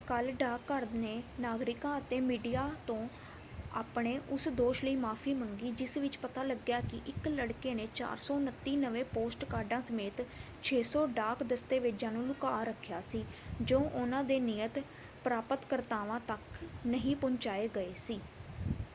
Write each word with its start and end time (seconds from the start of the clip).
ਕੱਲ੍ਹ 0.07 0.31
ਡਾਕਘਰ 0.35 0.85
ਨੇ 0.91 1.21
ਨਾਗਰਿਕਾਂ 1.39 1.97
ਅਤੇ 1.97 2.19
ਮੀਡੀਆ 2.21 2.61
ਤੋਂ 2.87 2.97
ਆਪਣੇ 3.73 4.17
ਉਸ 4.29 4.47
ਦੋਸ਼ 4.53 4.83
ਲਈ 4.85 4.95
ਮਾਫ਼ੀ 4.97 5.33
ਮੰਗੀ 5.33 5.71
ਜਿਸ 5.73 5.97
ਵਿੱਚ 5.97 6.17
ਪਤਾ 6.17 6.43
ਲੱਗਿਆ 6.43 6.79
ਕਿ 6.83 7.01
ਇੱਕ 7.07 7.27
ਲੜਕੇ 7.27 7.73
ਨੇ 7.75 7.87
429 7.95 8.75
ਨਵੇਂ 8.77 9.03
ਪੋਸਟਕਾਰਡਾਂ 9.11 9.79
ਸਮੇਤ 9.83 10.23
600 10.65 11.05
ਡਾਕ 11.13 11.43
ਦਸਤਾਵੇਜ਼ਾਂ 11.45 12.11
ਨੂੰ 12.11 12.25
ਲੁਕਾ 12.27 12.57
ਰੱਖਿਆ 12.65 13.01
ਸੀ 13.03 13.23
ਜੋ 13.63 13.79
ਉਹਨਾਂ 13.83 14.23
ਦੇ 14.25 14.39
ਨਿਯਤ 14.41 14.79
ਪ੍ਰਾਪਤਕਰਤਾਵਾਂ 15.23 16.19
ਤੱਕ 16.27 16.63
ਨਹੀਂ 16.87 17.15
ਪਹੁੰਚਾਏ 17.17 17.67
ਗਏ 17.75 17.93
ਸੀ। 17.99 18.19